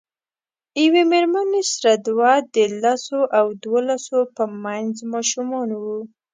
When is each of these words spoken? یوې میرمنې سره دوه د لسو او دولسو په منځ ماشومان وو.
یوې 0.83 1.03
میرمنې 1.11 1.61
سره 1.71 1.91
دوه 2.07 2.31
د 2.55 2.57
لسو 2.83 3.19
او 3.37 3.45
دولسو 3.63 4.17
په 4.35 4.43
منځ 4.63 4.93
ماشومان 5.13 5.69
وو. 5.81 5.99